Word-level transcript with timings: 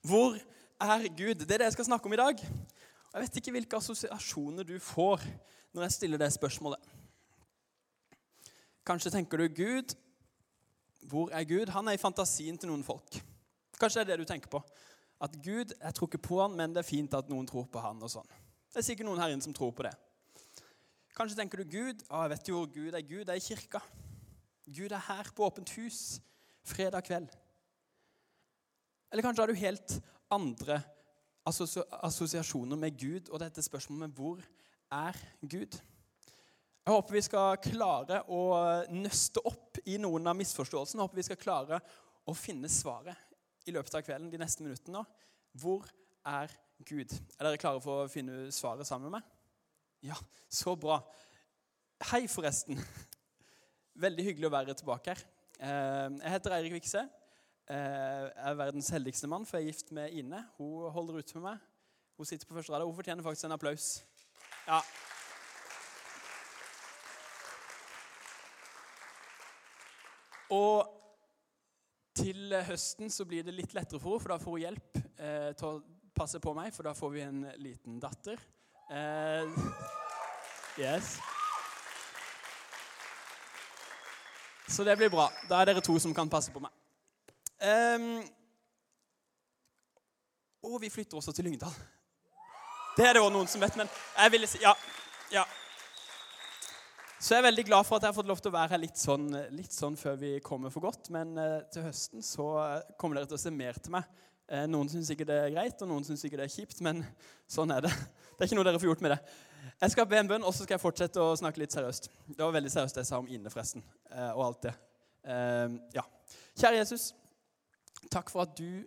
Hvor 0.00 0.36
er 0.80 1.08
Gud? 1.08 1.34
Det 1.34 1.50
er 1.50 1.58
det 1.58 1.68
jeg 1.68 1.72
skal 1.72 1.84
snakke 1.84 2.06
om 2.06 2.12
i 2.12 2.16
dag. 2.16 2.34
Og 3.12 3.14
Jeg 3.14 3.22
vet 3.22 3.36
ikke 3.36 3.52
hvilke 3.52 3.76
assosiasjoner 3.76 4.64
du 4.64 4.78
får 4.78 5.24
når 5.72 5.82
jeg 5.82 5.92
stiller 5.92 6.18
det 6.18 6.32
spørsmålet. 6.32 6.78
Kanskje 8.86 9.10
tenker 9.10 9.36
du 9.38 9.48
Gud. 9.48 9.94
Hvor 11.02 11.30
er 11.32 11.44
Gud? 11.44 11.68
Han 11.68 11.88
er 11.88 11.92
i 11.92 12.00
fantasien 12.00 12.58
til 12.58 12.70
noen 12.70 12.84
folk. 12.84 13.20
Kanskje 13.80 14.00
det 14.00 14.06
er 14.06 14.16
det 14.16 14.24
du 14.24 14.30
tenker 14.32 14.48
på. 14.48 14.62
At 15.20 15.36
Gud, 15.44 15.74
jeg 15.82 15.94
tror 15.94 16.08
ikke 16.08 16.22
på 16.28 16.40
han, 16.40 16.56
men 16.56 16.72
det 16.72 16.80
er 16.80 16.88
fint 16.88 17.14
at 17.14 17.28
noen 17.28 17.46
tror 17.46 17.68
på 17.68 17.80
han. 17.84 18.00
og 18.02 18.10
sånn. 18.10 18.28
Det 18.72 18.80
er 18.80 18.86
sikkert 18.86 19.08
noen 19.08 19.20
her 19.20 19.34
inne 19.34 19.44
som 19.44 19.54
tror 19.54 19.74
på 19.76 19.84
det. 19.84 19.92
Kanskje 21.16 21.36
tenker 21.36 21.60
du 21.60 21.68
Gud. 21.68 22.06
Å, 22.08 22.24
jeg 22.24 22.32
vet 22.32 22.48
jo 22.48 22.56
hvor 22.56 22.72
Gud 22.72 22.94
er. 22.94 23.04
Gud 23.04 23.28
er 23.28 23.36
i 23.36 23.44
kirka. 23.44 23.82
Gud 24.64 24.92
er 24.92 25.08
her 25.10 25.28
på 25.36 25.44
åpent 25.44 25.76
hus 25.76 26.20
fredag 26.64 27.04
kveld. 27.04 27.28
Eller 29.10 29.26
kanskje 29.26 29.42
har 29.42 29.50
du 29.50 29.58
helt 29.58 29.94
andre 30.30 30.80
assosiasjoner 31.50 32.78
med 32.78 32.98
Gud 32.98 33.30
og 33.32 33.40
dette 33.42 33.62
spørsmålet 33.64 34.04
med 34.06 34.14
hvor 34.14 34.42
er 34.94 35.18
Gud? 35.42 35.78
Jeg 36.80 36.94
håper 36.94 37.16
vi 37.16 37.22
skal 37.26 37.58
klare 37.62 38.22
å 38.30 38.42
nøste 38.94 39.42
opp 39.46 39.80
i 39.84 39.98
noen 40.00 40.30
av 40.30 40.38
misforståelsene. 40.38 41.00
Jeg 41.00 41.08
håper 41.08 41.20
vi 41.20 41.26
skal 41.26 41.40
klare 41.42 41.80
å 42.26 42.36
finne 42.38 42.70
svaret 42.70 43.68
i 43.68 43.74
løpet 43.74 43.98
av 43.98 44.06
kvelden, 44.06 44.30
de 44.32 44.40
neste 44.40 44.64
minuttene. 44.64 45.02
Hvor 45.58 45.90
er 46.26 46.54
Gud? 46.86 47.12
Er 47.36 47.46
dere 47.46 47.60
klare 47.60 47.82
for 47.84 48.04
å 48.04 48.10
finne 48.10 48.46
svaret 48.54 48.88
sammen 48.88 49.10
med 49.10 49.18
meg? 49.18 49.28
Ja, 50.10 50.16
så 50.48 50.76
bra. 50.80 51.02
Hei, 52.12 52.24
forresten. 52.30 52.78
Veldig 54.00 54.30
hyggelig 54.30 54.48
å 54.48 54.54
være 54.54 54.78
tilbake 54.78 55.12
her. 55.12 55.24
Eh, 55.60 56.06
jeg 56.22 56.34
heter 56.38 56.56
Eirik 56.56 56.78
Vikse. 56.78 57.04
Eh, 57.70 57.76
jeg 58.34 58.50
er 58.50 58.54
verdens 58.58 58.88
heldigste 58.90 59.28
mann, 59.30 59.44
for 59.46 59.58
jeg 59.58 59.68
er 59.68 59.70
gift 59.70 59.92
med 59.94 60.10
Ine. 60.10 60.40
Hun 60.58 60.90
holder 60.90 61.20
ut 61.20 61.34
med 61.34 61.42
meg. 61.42 61.58
Hun 62.16 62.26
sitter 62.26 62.46
på 62.46 62.54
første 62.54 62.72
rad. 62.72 62.82
Hun 62.84 62.94
fortjener 62.94 63.22
faktisk 63.22 63.44
en 63.46 63.52
applaus. 63.52 64.04
Ja. 64.66 64.80
Og 70.50 70.90
til 72.14 72.56
høsten 72.66 73.10
så 73.10 73.24
blir 73.24 73.46
det 73.46 73.54
litt 73.54 73.74
lettere 73.74 74.02
for 74.02 74.18
henne, 74.18 74.24
for 74.24 74.34
da 74.34 74.40
får 74.42 74.56
hun 74.56 74.64
hjelp 74.64 74.98
eh, 74.98 75.52
til 75.54 75.68
å 75.68 75.78
passe 76.18 76.42
på 76.42 76.56
meg, 76.58 76.74
for 76.74 76.90
da 76.90 76.96
får 76.98 77.14
vi 77.14 77.22
en 77.28 77.40
liten 77.62 78.02
datter. 78.02 78.42
Eh, 78.90 79.62
yes. 80.82 81.20
Så 84.66 84.82
det 84.82 84.98
blir 84.98 85.14
bra. 85.14 85.30
Da 85.46 85.62
er 85.62 85.70
dere 85.70 85.86
to 85.86 85.94
som 86.02 86.14
kan 86.14 86.30
passe 86.30 86.50
på 86.50 86.66
meg. 86.66 86.74
Um, 87.60 88.22
og 90.64 90.80
vi 90.80 90.88
flytter 90.88 91.16
også 91.16 91.32
til 91.36 91.44
Lyngdal. 91.44 91.74
Det 92.96 93.04
er 93.04 93.16
det 93.16 93.22
òg 93.22 93.32
noen 93.32 93.48
som 93.48 93.60
vet, 93.60 93.76
men 93.76 93.88
jeg 94.16 94.32
ville 94.32 94.48
si 94.48 94.60
Ja. 94.62 94.72
ja. 95.32 95.44
Så 97.20 97.34
jeg 97.34 97.42
er 97.42 97.50
veldig 97.50 97.64
glad 97.68 97.84
for 97.84 97.96
at 97.96 98.02
jeg 98.02 98.08
har 98.08 98.16
fått 98.16 98.30
lov 98.30 98.40
til 98.40 98.48
å 98.48 98.54
være 98.54 98.72
her 98.72 98.80
litt 98.80 98.96
sånn, 98.96 99.28
litt 99.52 99.76
sånn 99.76 99.96
før 100.00 100.16
vi 100.16 100.32
kommer 100.40 100.72
for 100.72 100.86
godt. 100.88 101.10
Men 101.12 101.36
uh, 101.36 101.60
til 101.72 101.84
høsten 101.84 102.24
så 102.24 102.48
kommer 102.96 103.20
dere 103.20 103.28
til 103.28 103.36
å 103.36 103.42
se 103.42 103.52
mer 103.52 103.76
til 103.76 103.92
meg. 103.92 104.08
Uh, 104.48 104.64
noen 104.72 104.88
syns 104.88 105.12
sikkert 105.12 105.28
det 105.28 105.38
er 105.42 105.52
greit, 105.52 105.84
og 105.84 105.92
noen 105.92 106.08
syns 106.08 106.24
sikkert 106.24 106.40
det 106.40 106.48
er 106.48 106.56
kjipt, 106.56 106.80
men 106.84 107.04
sånn 107.44 107.76
er 107.76 107.84
det. 107.84 107.92
Det 108.40 108.46
er 108.46 108.48
ikke 108.48 108.56
noe 108.56 108.68
dere 108.70 108.80
får 108.80 108.88
gjort 108.88 109.04
med 109.04 109.12
det. 109.12 109.20
Jeg 109.84 109.92
skal 109.92 110.06
be 110.08 110.16
en 110.16 110.32
bønn, 110.32 110.44
og 110.48 110.56
så 110.56 110.64
skal 110.64 110.78
jeg 110.78 110.80
fortsette 110.80 111.20
å 111.20 111.36
snakke 111.36 111.60
litt 111.60 111.76
seriøst. 111.76 112.08
Det 112.32 112.40
var 112.40 112.56
veldig 112.56 112.72
seriøst 112.72 112.96
det 112.96 113.04
jeg 113.04 113.12
sa 113.12 113.20
om 113.20 113.28
Ine, 113.28 113.52
forresten, 113.52 113.84
uh, 114.14 114.30
og 114.32 114.46
alt 114.46 114.70
det. 114.70 114.76
ja. 115.92 116.06
Kjære 116.56 116.78
Jesus. 116.80 117.10
Takk 118.08 118.30
for 118.32 118.46
at 118.46 118.56
du 118.58 118.80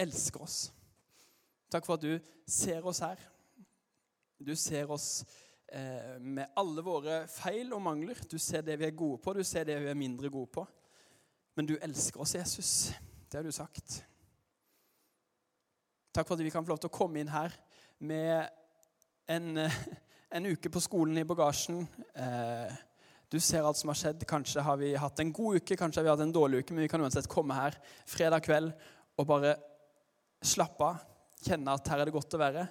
elsker 0.00 0.42
oss. 0.42 0.58
Takk 1.70 1.86
for 1.86 1.98
at 1.98 2.02
du 2.02 2.16
ser 2.48 2.86
oss 2.86 3.02
her. 3.04 3.20
Du 4.40 4.54
ser 4.56 4.90
oss 4.90 5.24
eh, 5.68 6.16
med 6.20 6.48
alle 6.58 6.82
våre 6.82 7.22
feil 7.30 7.72
og 7.76 7.82
mangler. 7.84 8.18
Du 8.30 8.38
ser 8.38 8.64
det 8.66 8.78
vi 8.80 8.88
er 8.88 8.96
gode 8.96 9.20
på, 9.22 9.34
du 9.36 9.44
ser 9.44 9.68
det 9.68 9.76
vi 9.82 9.90
er 9.92 9.98
mindre 9.98 10.30
gode 10.32 10.50
på. 10.54 10.66
Men 11.54 11.68
du 11.68 11.76
elsker 11.82 12.22
oss, 12.22 12.34
Jesus. 12.34 12.92
Det 13.30 13.38
har 13.38 13.44
du 13.44 13.52
sagt. 13.52 14.00
Takk 16.10 16.26
for 16.26 16.34
at 16.34 16.42
vi 16.42 16.50
kan 16.50 16.64
få 16.64 16.72
lov 16.72 16.80
til 16.82 16.90
å 16.90 16.96
komme 16.96 17.20
inn 17.20 17.30
her 17.30 17.54
med 18.00 18.48
en, 19.30 19.56
eh, 19.58 19.76
en 20.32 20.46
uke 20.46 20.70
på 20.72 20.82
skolen 20.82 21.18
i 21.20 21.26
bagasjen. 21.28 21.84
Eh, 22.14 22.72
du 23.30 23.38
ser 23.38 23.62
alt 23.62 23.78
som 23.78 23.92
har 23.92 23.98
skjedd. 23.98 24.24
Kanskje 24.28 24.62
har 24.66 24.78
vi 24.80 24.94
hatt 24.98 25.20
en 25.22 25.32
god 25.32 25.60
uke, 25.60 25.76
kanskje 25.78 26.00
har 26.00 26.08
vi 26.08 26.12
hatt 26.12 26.24
en 26.24 26.34
dårlig 26.34 26.64
uke, 26.64 26.74
men 26.74 26.84
vi 26.84 26.90
kan 26.90 27.02
uansett 27.02 27.30
komme 27.30 27.54
her 27.54 27.76
fredag 28.10 28.42
kveld 28.46 28.72
og 29.20 29.28
bare 29.28 29.54
slappe 30.42 30.86
av, 30.86 31.04
kjenne 31.44 31.76
at 31.76 31.90
her 31.92 32.02
er 32.02 32.08
det 32.08 32.14
godt 32.16 32.34
å 32.34 32.40
være, 32.40 32.64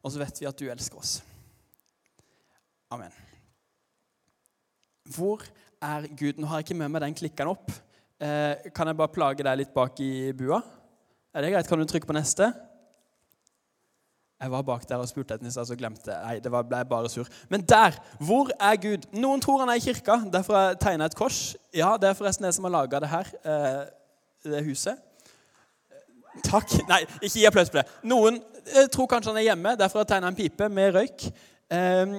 og 0.00 0.14
så 0.14 0.22
vet 0.22 0.40
vi 0.40 0.48
at 0.48 0.58
du 0.58 0.68
elsker 0.72 1.00
oss. 1.00 1.18
Amen. 2.94 3.12
Hvor 5.12 5.44
er 5.84 6.08
Gud? 6.08 6.38
Nå 6.38 6.48
har 6.48 6.62
jeg 6.62 6.68
ikke 6.68 6.78
med 6.80 6.94
meg 6.94 7.04
den 7.04 7.16
klikkeren 7.18 7.52
opp. 7.52 7.68
Eh, 8.18 8.70
kan 8.74 8.88
jeg 8.88 8.98
bare 8.98 9.12
plage 9.12 9.44
deg 9.44 9.60
litt 9.60 9.74
bak 9.76 10.00
i 10.04 10.32
bua? 10.36 10.62
Er 11.36 11.44
det 11.44 11.52
greit? 11.52 11.68
Kan 11.68 11.82
du 11.82 11.88
trykke 11.88 12.08
på 12.08 12.16
neste? 12.16 12.48
Jeg 14.38 14.50
var 14.50 14.62
bak 14.62 14.84
der 14.88 15.00
og 15.02 15.08
spurte 15.10 15.34
etter 15.34 15.50
så 15.50 15.74
glemte 15.74 16.12
jeg. 16.12 16.22
Nei, 16.22 16.38
det 16.38 16.50
ble 16.52 16.78
jeg 16.78 16.86
bare 16.88 17.08
sur. 17.10 17.26
Men 17.50 17.64
der! 17.66 17.96
Hvor 18.22 18.52
er 18.60 18.76
Gud? 18.78 19.08
Noen 19.12 19.40
tror 19.42 19.64
han 19.64 19.72
er 19.72 19.80
i 19.80 19.82
kirka. 19.82 20.20
Derfor 20.32 20.54
har 20.54 20.68
jeg 20.68 20.78
tegna 20.84 21.08
et 21.10 21.16
kors. 21.18 21.56
Ja, 21.74 21.96
det 21.98 22.08
er 22.08 22.14
forresten 22.14 22.46
jeg 22.46 22.54
som 22.54 22.68
har 22.68 22.74
laga 22.76 23.00
det 23.02 23.10
her. 23.10 23.32
Eh, 23.42 23.80
det 24.46 24.62
huset. 24.68 25.00
Takk. 26.46 26.70
Nei, 26.92 27.00
ikke 27.18 27.34
gi 27.34 27.48
applaus 27.50 27.72
på 27.74 27.80
det. 27.80 27.86
Noen 28.06 28.38
eh, 28.38 28.86
tror 28.86 29.10
kanskje 29.10 29.34
han 29.34 29.40
er 29.42 29.48
hjemme. 29.48 29.74
Derfor 29.80 29.98
har 29.98 30.06
jeg 30.06 30.12
tegna 30.14 30.30
en 30.30 30.38
pipe 30.38 30.70
med 30.70 30.94
røyk. 30.94 31.26
Eh, 31.74 32.14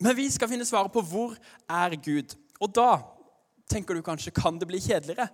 men 0.00 0.16
vi 0.16 0.26
skal 0.34 0.50
finne 0.50 0.66
svaret 0.66 0.90
på 0.90 1.04
hvor 1.12 1.38
er 1.70 1.94
Gud. 2.02 2.34
Og 2.58 2.74
da 2.74 2.90
tenker 3.70 3.96
du 3.96 4.02
kanskje 4.04 4.32
kan 4.34 4.58
det 4.60 4.68
bli 4.68 4.80
kjedeligere? 4.82 5.28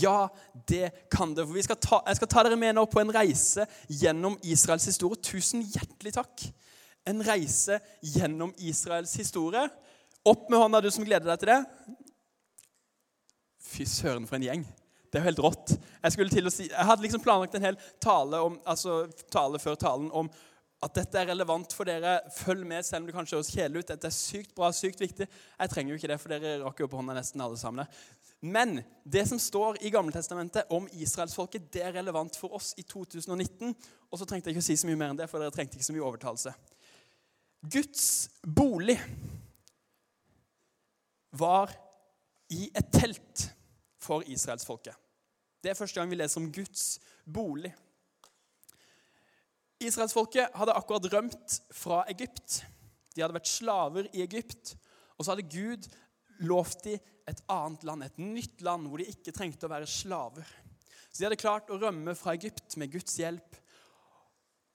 Ja, 0.00 0.28
det 0.70 0.90
kan 1.12 1.34
det. 1.34 1.46
For 1.48 1.66
skal 1.66 1.80
ta, 1.82 2.00
jeg 2.06 2.20
skal 2.20 2.30
ta 2.32 2.44
dere 2.46 2.58
med 2.60 2.76
nå 2.78 2.86
på 2.90 3.02
en 3.02 3.12
reise 3.14 3.66
gjennom 3.88 4.38
Israels 4.46 4.86
historie. 4.88 5.20
Tusen 5.24 5.64
hjertelig 5.66 6.14
takk. 6.16 6.46
En 7.08 7.22
reise 7.26 7.80
gjennom 8.00 8.54
Israels 8.58 9.14
historie. 9.18 9.66
Opp 10.28 10.50
med 10.52 10.60
hånda, 10.60 10.82
du 10.84 10.90
som 10.92 11.06
gleder 11.06 11.32
deg 11.32 11.42
til 11.42 11.52
det. 11.54 11.96
Fy 13.70 13.86
søren, 13.88 14.26
for 14.28 14.38
en 14.38 14.46
gjeng. 14.48 14.66
Det 15.10 15.18
er 15.18 15.24
jo 15.24 15.30
helt 15.30 15.42
rått. 15.42 15.72
Jeg, 16.04 16.14
si, 16.52 16.68
jeg 16.68 16.86
hadde 16.86 17.02
liksom 17.02 17.22
planlagt 17.24 17.56
en 17.58 17.64
hel 17.66 17.78
tale, 18.02 18.38
om, 18.46 18.60
altså, 18.68 19.02
tale 19.32 19.58
før 19.62 19.78
talen 19.80 20.10
om 20.14 20.30
at 20.80 20.94
dette 20.96 21.18
er 21.20 21.28
relevant 21.28 21.74
for 21.76 21.88
dere. 21.88 22.16
Følg 22.32 22.64
med, 22.66 22.84
selv 22.86 23.02
om 23.02 23.10
det 23.10 23.14
kanskje 23.16 23.36
høres 23.36 23.52
kjedelig 23.52 23.82
ut. 23.82 23.90
Dette 23.90 24.08
er 24.08 24.16
sykt 24.16 24.54
bra, 24.56 24.70
sykt 24.72 25.02
viktig. 25.02 25.26
Jeg 25.28 25.72
trenger 25.72 25.92
jo 25.92 25.98
ikke 26.00 26.10
det, 26.12 26.20
for 26.22 26.32
dere 26.32 26.54
rakk 26.62 26.80
jo 26.80 26.88
på 26.88 27.00
hånda 27.00 27.16
nesten 27.18 27.44
alle 27.44 27.58
sammen. 27.60 27.90
Men 28.40 28.80
det 29.04 29.26
som 29.28 29.40
står 29.40 29.82
i 29.84 29.92
Gammeltestamentet 29.92 30.72
om 30.72 30.88
israelsfolket, 30.96 31.68
det 31.74 31.84
er 31.84 31.98
relevant 31.98 32.38
for 32.40 32.56
oss 32.56 32.72
i 32.80 32.86
2019. 32.88 33.74
Og 34.08 34.20
så 34.20 34.28
trengte 34.28 34.48
jeg 34.48 34.56
ikke 34.56 34.64
å 34.64 34.68
si 34.70 34.78
så 34.80 34.88
mye 34.88 35.02
mer 35.02 35.12
enn 35.12 35.20
det, 35.20 35.28
for 35.28 35.42
dere 35.42 35.52
trengte 35.52 35.76
ikke 35.76 35.90
så 35.90 35.96
mye 35.96 36.06
overtalelse. 36.08 36.54
Guds 37.60 38.06
bolig 38.40 38.96
var 41.36 41.76
i 42.50 42.70
et 42.72 42.88
telt 42.92 43.44
for 44.00 44.24
israelsfolket. 44.24 44.96
Det 45.60 45.70
er 45.70 45.76
første 45.76 46.00
gang 46.00 46.08
vi 46.08 46.16
leser 46.16 46.40
om 46.40 46.48
Guds 46.52 46.94
bolig. 47.28 47.74
Israelsfolket 49.80 50.56
hadde 50.58 50.76
akkurat 50.76 51.08
rømt 51.12 51.56
fra 51.72 52.02
Egypt. 52.12 52.60
De 53.14 53.22
hadde 53.22 53.36
vært 53.36 53.50
slaver 53.50 54.10
i 54.12 54.22
Egypt. 54.24 54.74
Og 55.16 55.24
så 55.24 55.32
hadde 55.32 55.48
Gud 55.50 55.88
lovt 56.44 56.84
dem 56.86 57.00
et 57.30 57.40
annet 57.52 57.84
land, 57.86 58.02
et 58.02 58.18
nytt 58.18 58.62
land, 58.66 58.88
hvor 58.88 58.98
de 58.98 59.06
ikke 59.10 59.32
trengte 59.34 59.68
å 59.68 59.70
være 59.70 59.88
slaver. 59.88 60.46
Så 61.10 61.20
de 61.20 61.26
hadde 61.28 61.40
klart 61.40 61.70
å 61.70 61.78
rømme 61.78 62.14
fra 62.18 62.34
Egypt 62.34 62.76
med 62.80 62.90
Guds 62.92 63.16
hjelp. 63.20 63.58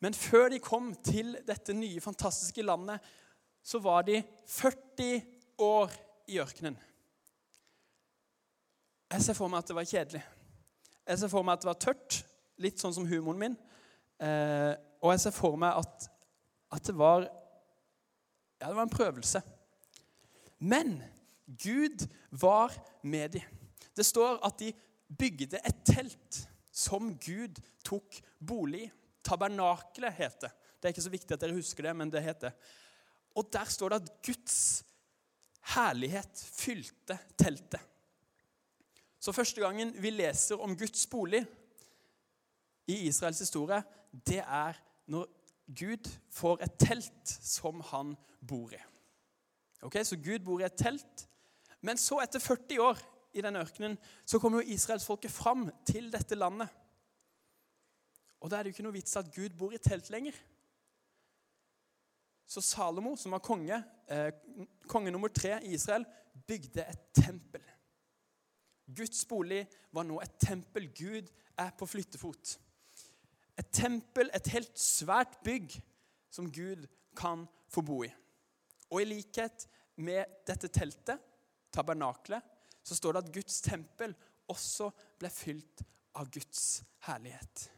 Men 0.03 0.15
før 0.15 0.49
de 0.53 0.61
kom 0.63 0.91
til 1.05 1.33
dette 1.47 1.75
nye, 1.75 2.03
fantastiske 2.03 2.63
landet, 2.63 3.03
så 3.65 3.81
var 3.81 4.05
de 4.07 4.19
40 4.51 5.21
år 5.65 5.93
i 6.31 6.39
ørkenen. 6.43 6.77
Jeg 9.11 9.23
ser 9.25 9.37
for 9.37 9.51
meg 9.51 9.63
at 9.63 9.69
det 9.69 9.77
var 9.77 9.87
kjedelig. 9.89 10.23
Jeg 11.05 11.21
ser 11.21 11.31
for 11.31 11.45
meg 11.45 11.57
at 11.57 11.63
det 11.63 11.69
var 11.69 11.81
tørt, 11.81 12.19
litt 12.61 12.81
sånn 12.81 12.93
som 12.95 13.07
humoren 13.09 13.41
min. 13.41 13.57
Eh, 14.21 14.73
og 15.03 15.11
jeg 15.11 15.25
ser 15.25 15.35
for 15.35 15.57
meg 15.59 15.81
at, 15.81 16.07
at 16.75 16.87
det 16.87 16.95
var 16.97 17.27
Ja, 18.61 18.69
det 18.69 18.75
var 18.77 18.85
en 18.87 18.89
prøvelse. 18.89 19.41
Men 20.63 20.95
Gud 21.45 22.07
var 22.31 22.73
med 23.03 23.35
dem. 23.35 23.41
Det 23.95 24.05
står 24.05 24.39
at 24.47 24.59
de 24.59 24.71
bygde 25.19 25.59
et 25.59 25.81
telt 25.85 26.39
som 26.71 27.11
Gud 27.19 27.59
tok 27.85 28.21
bolig 28.39 28.87
i. 28.87 28.91
Tabernakelet 29.25 30.15
heter 30.15 30.47
det. 30.47 30.53
Det 30.79 30.87
er 30.87 30.93
ikke 30.93 31.05
så 31.05 31.11
viktig 31.13 31.33
at 31.33 31.41
dere 31.41 31.57
husker 31.57 31.87
det, 31.87 31.95
men 31.97 32.11
det 32.13 32.23
heter 32.23 32.51
Og 33.35 33.47
der 33.53 33.65
står 33.65 33.89
det 33.89 34.01
at 34.01 34.11
Guds 34.25 34.85
herlighet 35.75 36.45
fylte 36.55 37.17
teltet. 37.37 37.81
Så 39.19 39.33
første 39.33 39.61
gangen 39.61 39.95
vi 39.97 40.09
leser 40.13 40.61
om 40.61 40.77
Guds 40.77 41.07
bolig, 41.09 41.45
i 42.87 43.07
Israels 43.07 43.39
historie, 43.39 43.81
det 44.27 44.41
er 44.41 44.77
når 45.11 45.27
Gud 45.75 46.09
får 46.31 46.61
et 46.63 46.77
telt 46.79 47.33
som 47.41 47.81
han 47.91 48.15
bor 48.47 48.73
i. 48.73 48.81
Ok, 49.81 49.97
Så 50.03 50.17
Gud 50.17 50.39
bor 50.45 50.61
i 50.61 50.65
et 50.65 50.77
telt. 50.77 51.27
Men 51.81 51.97
så, 51.97 52.19
etter 52.23 52.39
40 52.39 52.81
år 52.81 53.01
i 53.33 53.41
den 53.41 53.55
ørkenen, 53.55 53.97
så 54.25 54.39
kommer 54.39 54.61
jo 54.61 54.73
israelsfolket 54.73 55.31
fram 55.31 55.67
til 55.85 56.11
dette 56.13 56.35
landet. 56.35 56.69
Og 58.39 58.49
da 58.49 58.57
er 58.57 58.63
det 58.63 58.71
jo 58.71 58.75
ikke 58.77 58.85
noe 58.87 58.95
vits 58.95 59.17
at 59.17 59.31
Gud 59.33 59.57
bor 59.57 59.73
i 59.73 59.81
telt 59.81 60.09
lenger. 60.13 60.33
Så 62.45 62.61
Salomo, 62.61 63.15
som 63.15 63.33
var 63.33 63.41
konge, 63.41 63.83
eh, 64.07 64.31
konge 64.87 65.11
nummer 65.11 65.27
tre 65.27 65.59
i 65.63 65.73
Israel, 65.73 66.05
bygde 66.47 66.85
et 66.85 66.99
tempel. 67.13 67.63
Guds 68.95 69.25
bolig 69.25 69.65
var 69.91 70.05
nå 70.05 70.19
et 70.21 70.37
tempel. 70.39 70.91
Gud 70.93 71.31
er 71.57 71.71
på 71.77 71.85
flyttefot. 71.85 72.59
Et 73.59 73.71
tempel, 73.71 74.29
et 74.33 74.51
helt 74.51 74.75
svært 74.79 75.37
bygg 75.45 75.77
som 76.33 76.49
Gud 76.51 76.87
kan 77.15 77.45
få 77.71 77.83
bo 77.85 78.01
i. 78.03 78.11
Og 78.91 79.01
i 79.01 79.07
likhet 79.07 79.67
med 79.95 80.41
dette 80.47 80.69
teltet, 80.73 81.21
tabernaklet, 81.71 82.43
så 82.85 82.95
står 82.97 83.15
det 83.15 83.23
at 83.23 83.33
Guds 83.33 83.61
tempel 83.65 84.13
også 84.51 84.91
ble 85.19 85.31
fylt 85.33 85.83
av 86.15 86.29
Guds 86.31 86.83
herlighet. 87.07 87.69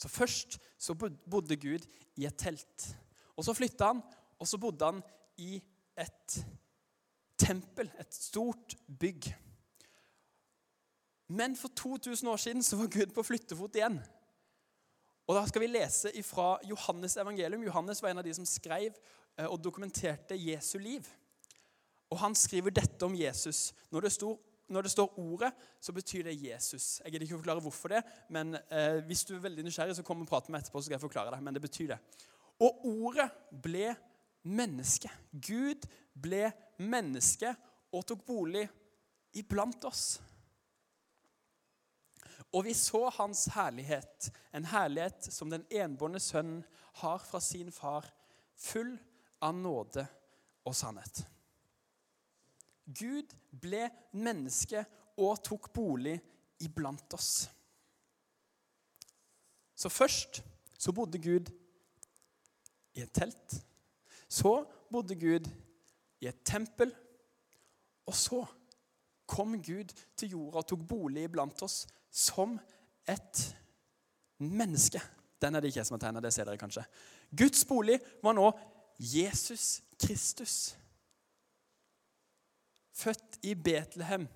Så 0.00 0.08
først 0.08 0.56
så 0.80 0.94
bodde 0.96 1.58
Gud 1.60 1.84
i 2.16 2.24
et 2.24 2.38
telt. 2.40 2.86
Og 3.36 3.44
så 3.44 3.54
flytta 3.56 3.90
han, 3.92 4.00
og 4.40 4.48
så 4.48 4.58
bodde 4.60 4.86
han 4.86 5.02
i 5.40 5.58
et 6.00 6.38
tempel, 7.40 7.90
et 8.00 8.14
stort 8.14 8.76
bygg. 9.00 9.28
Men 11.30 11.54
for 11.56 11.70
2000 11.78 12.28
år 12.28 12.36
siden 12.42 12.62
så 12.62 12.76
var 12.76 12.90
Gud 12.90 13.14
på 13.14 13.22
flyttefot 13.22 13.76
igjen. 13.78 14.00
Og 15.30 15.36
Da 15.36 15.44
skal 15.46 15.62
vi 15.62 15.70
lese 15.70 16.10
fra 16.26 16.56
Johannes 16.66 17.14
evangelium. 17.16 17.62
Johannes 17.62 18.02
var 18.02 18.10
en 18.10 18.18
av 18.18 18.26
de 18.26 18.34
som 18.34 18.46
skrev 18.46 18.96
eh, 19.38 19.46
og 19.46 19.60
dokumenterte 19.62 20.34
Jesu 20.34 20.78
liv. 20.78 21.06
Og 22.10 22.18
Han 22.18 22.34
skriver 22.34 22.74
dette 22.74 23.06
om 23.06 23.14
Jesus. 23.14 23.72
Når 23.90 24.00
det, 24.00 24.12
stod, 24.12 24.38
når 24.68 24.82
det 24.82 24.90
står 24.90 25.18
ordet, 25.18 25.52
så 25.80 25.92
betyr 25.92 26.26
det 26.26 26.34
Jesus. 26.42 26.98
Jeg 27.04 27.12
gidder 27.12 27.26
ikke 27.28 27.38
å 27.38 27.42
forklare 27.44 27.62
hvorfor 27.62 27.94
det, 27.94 28.02
men 28.28 28.56
eh, 28.66 28.98
hvis 29.06 29.22
du 29.28 29.36
er 29.36 29.44
veldig 29.44 29.68
nysgjerrig, 29.68 29.94
så 29.96 30.02
kom 30.02 30.24
og 30.24 30.28
prat 30.28 30.48
med 30.48 30.56
meg 30.56 30.64
etterpå. 30.64 30.82
så 30.82 30.88
skal 30.88 30.98
jeg 30.98 31.04
forklare 31.04 31.36
det, 31.36 31.42
men 31.46 31.54
det 31.54 31.62
betyr 31.62 31.92
det. 31.92 32.00
Og 32.58 32.82
ordet 32.90 33.28
ble 33.62 33.92
menneske. 34.50 35.12
Gud 35.30 35.86
ble 36.18 36.50
menneske 36.82 37.54
og 37.94 38.02
tok 38.08 38.26
bolig 38.26 38.66
iblant 39.38 39.86
oss. 39.86 40.18
Og 42.52 42.64
vi 42.66 42.74
så 42.74 43.08
hans 43.14 43.44
herlighet, 43.54 44.30
en 44.54 44.66
herlighet 44.66 45.28
som 45.32 45.50
den 45.50 45.64
enbårne 45.70 46.20
sønnen 46.20 46.64
har 47.02 47.22
fra 47.22 47.40
sin 47.40 47.70
far, 47.72 48.08
full 48.58 48.96
av 49.40 49.54
nåde 49.54 50.02
og 50.66 50.74
sannhet. 50.76 51.22
Gud 52.90 53.30
ble 53.54 53.86
menneske 54.18 54.82
og 55.20 55.38
tok 55.46 55.70
bolig 55.72 56.16
iblant 56.60 57.14
oss. 57.14 57.46
Så 59.76 59.88
først 59.88 60.42
så 60.78 60.92
bodde 60.92 61.20
Gud 61.22 61.52
i 62.98 63.04
et 63.04 63.12
telt. 63.14 63.54
Så 64.28 64.64
bodde 64.90 65.14
Gud 65.14 65.46
i 66.20 66.26
et 66.28 66.42
tempel. 66.44 66.92
Og 68.06 68.14
så 68.14 68.42
kom 69.30 69.54
Gud 69.62 69.94
til 70.18 70.34
jorda 70.34 70.60
og 70.60 70.68
tok 70.68 70.82
bolig 70.90 71.24
iblant 71.28 71.62
oss 71.62 71.84
som 72.10 72.58
et 73.08 73.42
menneske. 74.38 75.00
Den 75.40 75.54
er 75.54 75.60
det 75.60 75.70
ikke 75.70 75.80
jeg 75.80 75.88
som 75.88 75.96
har 75.96 76.04
tegna, 76.04 76.20
det 76.20 76.32
ser 76.34 76.48
dere 76.48 76.60
kanskje. 76.60 76.84
Guds 77.30 77.64
bolig 77.64 78.00
var 78.22 78.36
nå 78.36 78.50
Jesus 78.98 79.80
Kristus. 80.00 80.74
Født 82.92 83.38
i 83.48 83.54
Betlehem, 83.54 84.26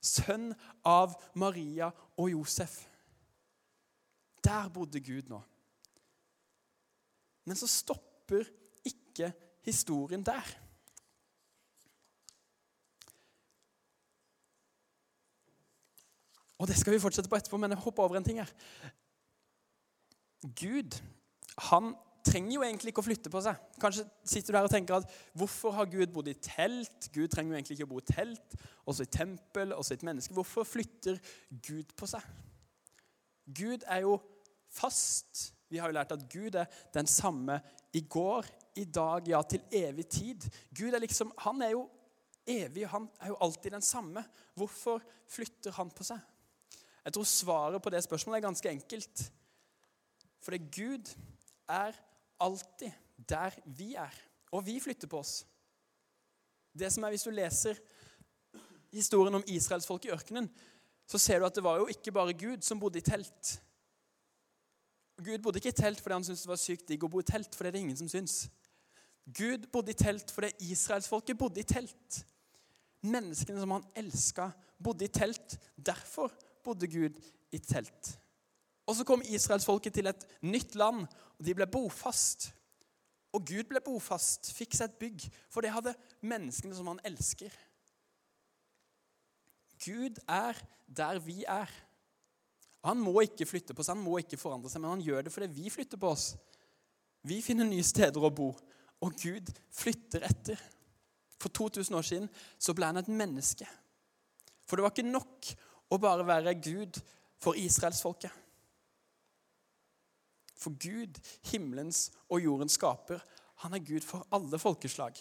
sønn 0.00 0.50
av 0.84 1.14
Maria 1.34 1.88
og 2.20 2.32
Josef. 2.34 2.82
Der 4.44 4.68
bodde 4.72 5.00
Gud 5.00 5.30
nå. 5.30 5.40
Men 7.48 7.56
så 7.56 7.68
stopper 7.70 8.48
ikke 8.84 9.32
historien 9.64 10.24
der. 10.24 10.44
Og 16.60 16.68
det 16.68 16.76
skal 16.76 16.92
vi 16.94 17.00
fortsette 17.00 17.30
på 17.30 17.38
etterpå, 17.40 17.58
men 17.60 17.72
jeg 17.72 17.80
hopper 17.80 18.04
over 18.04 18.18
en 18.18 18.26
ting 18.26 18.40
her. 18.42 18.50
Gud, 20.60 20.98
han 21.70 21.94
trenger 22.26 22.52
jo 22.54 22.64
egentlig 22.64 22.92
ikke 22.92 23.02
å 23.02 23.06
flytte 23.06 23.32
på 23.32 23.40
seg. 23.44 23.60
Kanskje 23.80 24.04
sitter 24.28 24.52
du 24.52 24.58
her 24.58 24.68
og 24.68 24.72
tenker 24.72 24.98
at 24.98 25.14
hvorfor 25.40 25.72
har 25.76 25.88
Gud 25.88 26.12
bodd 26.12 26.28
i 26.28 26.36
telt? 26.44 27.08
Gud 27.14 27.32
trenger 27.32 27.54
jo 27.54 27.60
egentlig 27.60 27.78
ikke 27.78 27.88
å 27.88 27.92
bo 27.94 28.02
i 28.02 28.10
telt, 28.10 28.56
også 28.84 29.06
i 29.06 29.12
tempel, 29.12 29.72
også 29.76 29.94
i 29.94 30.00
et 30.00 30.06
menneske. 30.10 30.36
Hvorfor 30.36 30.68
flytter 30.68 31.20
Gud 31.64 31.94
på 31.96 32.08
seg? 32.10 32.26
Gud 33.48 33.86
er 33.88 34.04
jo 34.04 34.18
fast. 34.70 35.48
Vi 35.70 35.80
har 35.80 35.90
jo 35.90 35.96
lært 35.96 36.12
at 36.12 36.26
Gud 36.30 36.58
er 36.60 36.68
den 36.94 37.08
samme 37.08 37.60
i 37.96 38.02
går, 38.04 38.46
i 38.78 38.84
dag, 38.84 39.26
ja, 39.28 39.40
til 39.42 39.64
evig 39.74 40.06
tid. 40.12 40.44
Gud 40.76 40.92
er 40.94 41.02
liksom, 41.02 41.32
Han 41.46 41.62
er 41.64 41.72
jo 41.72 41.86
evig, 42.46 42.86
han 42.88 43.08
er 43.20 43.32
jo 43.32 43.38
alltid 43.42 43.74
den 43.74 43.84
samme. 43.84 44.22
Hvorfor 44.58 45.02
flytter 45.30 45.74
han 45.76 45.90
på 45.94 46.06
seg? 46.06 46.20
Jeg 47.04 47.12
tror 47.12 47.28
svaret 47.28 47.82
på 47.82 47.90
det 47.90 48.02
spørsmålet 48.04 48.38
er 48.38 48.48
ganske 48.48 48.70
enkelt. 48.70 49.22
Fordi 50.40 50.58
Gud 50.58 51.12
er 51.68 51.96
alltid 52.40 52.90
der 53.28 53.56
vi 53.66 53.94
er. 53.94 54.14
Og 54.52 54.66
vi 54.66 54.80
flytter 54.80 55.08
på 55.08 55.18
oss. 55.18 55.46
Det 56.78 56.92
som 56.92 57.04
er, 57.04 57.08
Hvis 57.10 57.22
du 57.22 57.30
leser 57.30 57.78
historien 58.92 59.34
om 59.34 59.44
israelsfolket 59.46 60.08
i 60.08 60.12
ørkenen, 60.12 60.50
så 61.06 61.18
ser 61.18 61.38
du 61.38 61.46
at 61.46 61.54
det 61.54 61.64
var 61.64 61.78
jo 61.78 61.86
ikke 61.90 62.12
bare 62.12 62.34
Gud 62.34 62.62
som 62.62 62.80
bodde 62.80 62.98
i 62.98 63.02
telt. 63.06 63.60
Gud 65.24 65.38
bodde 65.42 65.58
ikke 65.58 65.68
i 65.74 65.80
telt 65.82 66.00
fordi 66.00 66.12
han 66.14 66.24
syntes 66.24 66.42
det 66.42 66.50
var 66.50 66.60
sykt 66.60 66.88
digg 66.88 67.04
å 67.04 67.10
bo 67.10 67.20
i 67.20 67.26
telt, 67.26 67.54
for 67.54 67.64
det 67.64 67.70
er 67.70 67.76
det 67.76 67.84
ingen 67.84 67.98
som 67.98 68.08
syns. 68.08 68.48
Gud 69.26 69.66
bodde 69.72 69.92
i 69.92 69.98
telt 69.98 70.30
fordi 70.30 70.52
israelsfolket 70.72 71.38
bodde 71.38 71.60
i 71.60 71.66
telt. 71.66 72.20
Menneskene 73.02 73.60
som 73.60 73.74
han 73.74 73.86
elska, 73.96 74.50
bodde 74.78 75.06
i 75.06 75.12
telt. 75.12 75.56
Derfor 75.76 76.32
bodde 76.64 76.88
Gud 76.90 77.18
i 77.52 77.58
telt. 77.58 78.14
Og 78.86 78.96
Så 78.96 79.04
kom 79.06 79.22
israelsfolket 79.22 79.94
til 79.94 80.10
et 80.10 80.26
nytt 80.42 80.74
land, 80.74 81.06
og 81.38 81.46
de 81.46 81.54
ble 81.54 81.66
bofast. 81.70 82.50
Og 83.32 83.46
Gud 83.46 83.68
ble 83.70 83.80
bofast, 83.84 84.50
fikk 84.56 84.74
seg 84.74 84.90
et 84.90 84.98
bygg, 84.98 85.26
for 85.50 85.62
det 85.62 85.70
hadde 85.70 85.94
menneskene 86.26 86.74
som 86.74 86.90
han 86.90 87.02
elsker. 87.06 87.52
Gud 89.84 90.18
er 90.28 90.58
der 90.90 91.20
vi 91.22 91.44
er. 91.46 91.70
Han 92.84 92.98
må 92.98 93.20
ikke 93.22 93.46
flytte 93.46 93.76
på 93.76 93.84
seg, 93.84 93.94
han 93.94 94.04
må 94.04 94.18
ikke 94.18 94.40
forandre 94.40 94.72
seg, 94.72 94.82
men 94.82 94.96
han 94.96 95.04
gjør 95.04 95.26
det 95.26 95.32
fordi 95.34 95.50
vi 95.54 95.70
flytter 95.70 96.00
på 96.00 96.10
oss. 96.10 96.32
Vi 97.28 97.38
finner 97.44 97.68
nye 97.68 97.84
steder 97.84 98.24
å 98.24 98.32
bo, 98.32 98.50
og 99.04 99.16
Gud 99.20 99.52
flytter 99.76 100.24
etter. 100.26 100.60
For 101.40 101.52
2000 101.56 101.96
år 101.96 102.06
siden 102.06 102.28
så 102.58 102.74
ble 102.76 102.88
han 102.90 103.00
et 103.00 103.12
menneske. 103.12 103.68
For 104.68 104.76
det 104.76 104.84
var 104.84 104.94
ikke 104.94 105.08
nok 105.08 105.52
å 105.90 105.98
bare 105.98 106.26
være 106.26 106.54
Gud 106.62 107.00
for 107.40 107.58
israelsfolket. 107.58 108.32
For 110.60 110.76
Gud, 110.76 111.16
himmelens 111.50 112.10
og 112.28 112.42
jordens 112.44 112.76
skaper, 112.76 113.22
han 113.64 113.74
er 113.76 113.84
Gud 113.84 114.04
for 114.04 114.26
alle 114.34 114.60
folkeslag. 114.60 115.16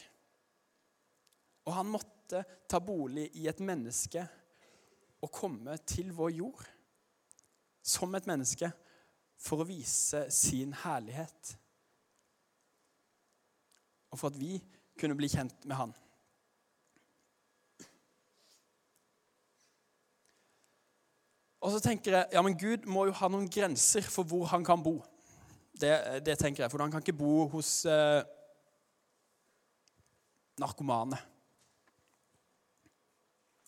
Og 1.65 1.73
han 1.75 1.89
måtte 1.91 2.43
ta 2.69 2.79
bolig 2.83 3.29
i 3.39 3.47
et 3.49 3.61
menneske 3.63 4.25
og 5.19 5.31
komme 5.35 5.77
til 5.87 6.11
vår 6.15 6.35
jord 6.37 6.67
som 7.83 8.13
et 8.15 8.27
menneske 8.29 8.69
for 9.39 9.63
å 9.63 9.67
vise 9.67 10.25
sin 10.33 10.73
herlighet. 10.83 11.55
Og 14.11 14.19
for 14.19 14.31
at 14.31 14.39
vi 14.39 14.57
kunne 14.99 15.17
bli 15.17 15.29
kjent 15.31 15.65
med 15.65 15.79
han. 15.79 15.95
Og 21.59 21.73
så 21.73 21.79
tenker 21.83 22.15
jeg 22.15 22.35
ja, 22.35 22.43
men 22.43 22.55
Gud 22.59 22.85
må 22.87 23.05
jo 23.09 23.15
ha 23.19 23.29
noen 23.31 23.49
grenser 23.51 24.05
for 24.07 24.27
hvor 24.27 24.47
han 24.53 24.63
kan 24.65 24.79
bo. 24.83 24.99
Det, 25.79 25.91
det 26.25 26.37
tenker 26.39 26.63
jeg, 26.63 26.71
For 26.71 26.83
han 26.83 26.91
kan 26.91 27.03
ikke 27.03 27.15
bo 27.19 27.47
hos 27.51 27.83
eh, 27.87 28.21
narkomane. 30.59 31.19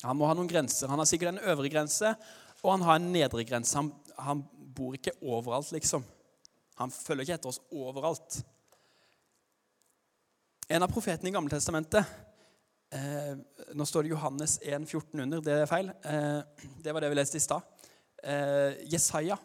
Han 0.03 0.17
må 0.17 0.27
ha 0.27 0.36
noen 0.36 0.50
grenser. 0.50 0.89
Han 0.91 1.00
har 1.00 1.07
sikkert 1.07 1.36
en 1.36 1.43
øvre 1.51 1.69
grense, 1.71 2.15
og 2.63 2.74
han 2.74 2.88
har 2.88 2.98
en 2.98 3.12
nedre 3.13 3.45
grense. 3.48 3.75
Han, 3.77 3.91
han 4.17 4.41
bor 4.75 4.95
ikke 4.98 5.13
overalt, 5.21 5.71
liksom. 5.75 6.03
Han 6.81 6.91
følger 6.91 7.27
ikke 7.27 7.38
etter 7.38 7.51
oss 7.51 7.62
overalt. 7.69 8.41
En 10.71 10.83
av 10.83 10.91
profetene 10.91 11.29
i 11.29 11.36
Gammeltestamentet 11.36 12.07
eh, 12.91 13.36
Nå 13.74 13.86
står 13.86 14.03
det 14.03 14.12
Johannes 14.13 14.57
1, 14.62 14.88
14 14.89 15.19
under. 15.24 15.41
Det 15.41 15.53
er 15.62 15.69
feil. 15.69 15.91
Eh, 16.03 16.41
det 16.83 16.93
var 16.93 17.01
det 17.03 17.10
vi 17.12 17.15
leste 17.19 17.38
i 17.39 17.43
stad. 17.43 17.62
eh, 18.24 18.77
Jesaja. 18.91 19.38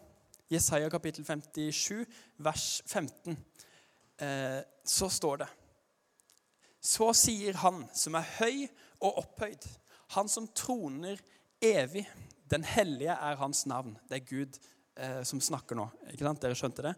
Jesaja 0.49 0.89
kapittel 0.89 1.25
57, 1.25 2.05
vers 2.37 2.81
15. 2.85 3.37
Eh, 4.19 4.61
så 4.85 5.09
står 5.09 5.37
det 5.37 5.47
Så 6.81 7.11
sier 7.13 7.53
Han 7.53 7.83
som 7.93 8.15
er 8.15 8.29
høy 8.39 8.67
og 9.01 9.17
opphøyd, 9.23 9.67
Han 10.15 10.29
som 10.29 10.47
troner 10.47 11.19
evig. 11.61 12.07
Den 12.49 12.63
hellige 12.63 13.11
er 13.11 13.35
Hans 13.35 13.65
navn. 13.65 13.97
Det 14.09 14.21
er 14.21 14.29
Gud 14.29 14.59
eh, 14.95 15.23
som 15.23 15.41
snakker 15.41 15.75
nå. 15.75 15.89
Ikke 16.13 16.23
sant? 16.23 16.41
Dere 16.41 16.55
skjønte 16.55 16.85
det? 16.85 16.95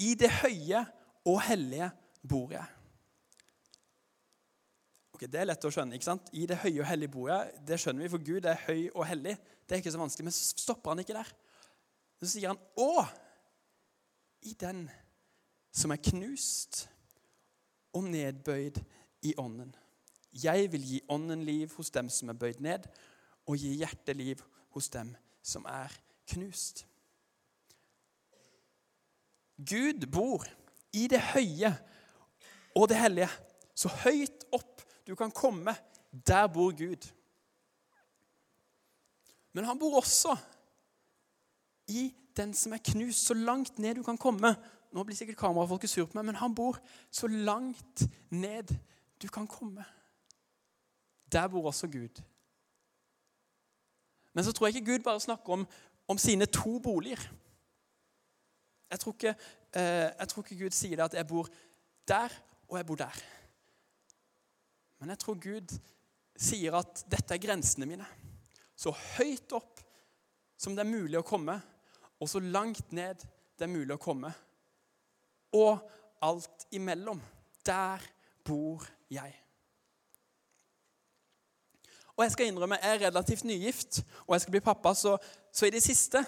I 0.00 0.14
det 0.18 0.30
høye 0.40 0.86
og 1.28 1.42
hellige 1.44 1.90
bor 2.26 2.50
jeg. 2.50 2.64
Ok, 5.14 5.28
Det 5.30 5.40
er 5.40 5.46
lett 5.46 5.64
å 5.64 5.70
skjønne. 5.70 5.94
ikke 5.94 6.08
sant? 6.08 6.30
I 6.34 6.46
det 6.46 6.58
høye 6.58 6.80
og 6.80 6.88
hellige 6.88 7.12
bor 7.14 7.28
jeg. 7.30 7.52
Det 7.66 7.78
skjønner 7.78 8.02
vi, 8.02 8.10
for 8.10 8.24
Gud 8.26 8.46
er 8.50 8.62
høy 8.66 8.90
og 8.94 9.06
hellig. 9.06 9.36
Det 9.62 9.76
er 9.76 9.82
ikke 9.82 9.92
så 9.94 10.00
vanskelig, 10.00 10.24
Men 10.24 10.34
så 10.34 10.58
stopper 10.58 10.90
han 10.90 10.98
ikke 10.98 11.14
der. 11.14 11.30
Så 12.20 12.30
sier 12.32 12.48
han 12.48 12.58
'Å, 12.76 13.06
i 14.42 14.54
den 14.54 14.90
som 15.72 15.90
er 15.90 15.96
knust 15.96 16.88
og 17.92 18.04
nedbøyd 18.04 18.82
i 19.22 19.34
ånden'. 19.38 19.74
Jeg 20.32 20.72
vil 20.72 20.82
gi 20.82 21.00
ånden 21.08 21.44
liv 21.44 21.70
hos 21.76 21.90
dem 21.90 22.08
som 22.08 22.28
er 22.28 22.34
bøyd 22.34 22.60
ned, 22.60 22.88
og 23.46 23.56
gi 23.56 23.76
hjerteliv 23.76 24.42
hos 24.70 24.88
dem 24.88 25.16
som 25.42 25.64
er 25.66 25.92
knust. 26.26 26.86
Gud 29.58 30.06
bor 30.10 30.44
i 30.92 31.06
det 31.06 31.20
høye 31.20 31.70
og 32.74 32.88
det 32.88 32.96
hellige. 32.96 33.30
Så 33.74 33.88
høyt 33.88 34.44
opp 34.52 34.83
du 35.06 35.14
kan 35.14 35.30
komme, 35.30 35.76
der 36.26 36.46
bor 36.46 36.70
Gud. 36.70 37.12
Men 39.52 39.64
han 39.64 39.78
bor 39.78 39.96
også 39.96 40.36
i 41.88 42.14
den 42.36 42.54
som 42.54 42.72
er 42.72 42.82
knust, 42.84 43.26
så 43.26 43.34
langt 43.34 43.78
ned 43.78 43.94
du 43.94 44.02
kan 44.02 44.18
komme. 44.18 44.56
Nå 44.92 45.02
blir 45.04 45.16
sikkert 45.16 45.38
kamerafolket 45.38 45.90
sur 45.90 46.06
på 46.06 46.18
meg, 46.18 46.24
men 46.24 46.38
han 46.38 46.54
bor 46.54 46.78
så 47.10 47.26
langt 47.26 48.06
ned 48.30 48.74
du 49.22 49.28
kan 49.28 49.46
komme. 49.46 49.84
Der 51.32 51.48
bor 51.48 51.66
også 51.66 51.86
Gud. 51.86 52.22
Men 54.32 54.44
så 54.44 54.52
tror 54.52 54.66
jeg 54.66 54.76
ikke 54.76 54.92
Gud 54.92 55.04
bare 55.04 55.20
snakker 55.20 55.52
om, 55.52 55.66
om 56.08 56.18
sine 56.18 56.46
to 56.46 56.78
boliger. 56.78 57.30
Jeg 58.90 59.00
tror, 59.00 59.12
ikke, 59.12 59.34
eh, 59.74 60.10
jeg 60.18 60.28
tror 60.28 60.42
ikke 60.42 60.64
Gud 60.64 60.70
sier 60.70 60.96
det 60.96 61.04
at 61.04 61.14
jeg 61.14 61.26
bor 61.26 61.48
der, 62.08 62.28
og 62.68 62.76
jeg 62.78 62.86
bor 62.86 62.94
der. 62.94 63.22
Men 65.00 65.12
jeg 65.12 65.22
tror 65.22 65.40
Gud 65.42 65.74
sier 66.34 66.76
at 66.78 67.04
dette 67.10 67.34
er 67.34 67.42
grensene 67.42 67.88
mine. 67.88 68.06
Så 68.76 68.94
høyt 69.18 69.52
opp 69.56 69.82
som 70.58 70.74
det 70.74 70.84
er 70.84 70.90
mulig 70.90 71.18
å 71.18 71.26
komme, 71.26 71.58
og 72.22 72.30
så 72.30 72.40
langt 72.40 72.92
ned 72.94 73.22
det 73.54 73.66
er 73.66 73.70
mulig 73.70 73.94
å 73.94 74.02
komme. 74.02 74.30
Og 75.54 75.78
alt 76.24 76.66
imellom. 76.74 77.20
Der 77.64 78.02
bor 78.44 78.84
jeg. 79.12 79.32
Og 82.14 82.22
jeg 82.22 82.34
skal 82.34 82.50
innrømme, 82.50 82.78
jeg 82.82 82.94
er 82.94 83.06
relativt 83.08 83.44
nygift, 83.48 84.02
og 84.26 84.34
jeg 84.34 84.44
skal 84.44 84.54
bli 84.54 84.62
pappa, 84.62 84.92
så, 84.94 85.16
så 85.52 85.66
i 85.66 85.72
det 85.74 85.82
siste 85.82 86.22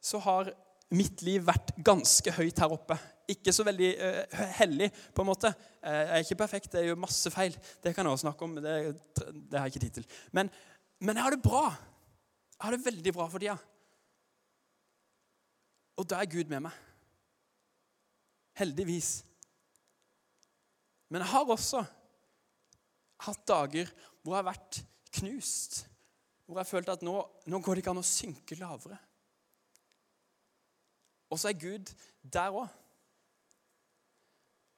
så 0.00 0.20
har 0.24 0.52
mitt 0.94 1.20
liv 1.26 1.44
vært 1.44 1.74
ganske 1.84 2.32
høyt 2.38 2.62
her 2.62 2.72
oppe. 2.72 2.96
Ikke 3.28 3.52
så 3.52 3.64
veldig 3.66 3.90
uh, 4.00 4.38
hellig, 4.58 4.88
på 5.14 5.24
en 5.24 5.28
måte. 5.28 5.50
Uh, 5.82 5.92
jeg 5.92 6.12
er 6.16 6.24
ikke 6.24 6.40
perfekt, 6.42 6.74
er 6.74 6.88
jo 6.88 6.98
masse 7.00 7.30
feil. 7.32 7.56
Det 7.84 7.92
kan 7.94 8.06
jeg 8.06 8.16
også 8.16 8.26
snakke 8.26 8.46
om, 8.46 8.56
det, 8.56 8.76
det 9.18 9.58
har 9.58 9.66
jeg 9.66 9.74
ikke 9.74 9.84
tid 9.86 10.00
til. 10.00 10.06
Men, 10.32 10.50
men, 11.00 11.16
jeg 11.16 11.26
har 11.26 11.36
det 11.36 11.42
bra. 11.44 11.64
Jeg 12.56 12.64
har 12.64 12.76
det 12.76 12.86
veldig 12.86 13.14
bra 13.14 13.28
for 13.28 13.44
tida. 13.44 13.58
Og 15.98 16.06
da 16.08 16.22
er 16.22 16.30
Gud 16.30 16.50
med 16.50 16.64
meg. 16.68 16.84
Heldigvis. 18.58 19.10
Men 21.08 21.22
jeg 21.22 21.32
har 21.32 21.52
også 21.52 21.84
hatt 23.26 23.44
dager 23.48 23.90
hvor 24.22 24.34
jeg 24.34 24.40
har 24.40 24.50
vært 24.50 24.80
knust. 25.18 25.82
Hvor 26.46 26.56
jeg 26.56 26.64
har 26.64 26.70
følt 26.70 26.90
at 26.92 27.04
nå, 27.04 27.14
nå 27.46 27.60
går 27.60 27.76
det 27.76 27.84
ikke 27.84 27.92
an 27.92 28.02
å 28.02 28.06
synke 28.06 28.58
lavere. 28.60 28.98
Og 31.28 31.40
så 31.40 31.50
er 31.50 31.60
Gud 31.60 31.90
der 32.22 32.54
òg. 32.56 32.68